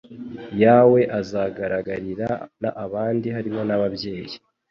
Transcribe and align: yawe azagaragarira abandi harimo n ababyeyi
yawe 0.63 0.99
azagaragarira 1.19 2.29
abandi 2.85 3.27
harimo 3.35 3.61
n 3.65 3.71
ababyeyi 3.77 4.35